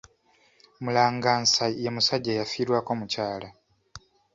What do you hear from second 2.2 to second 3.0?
ayafiirwako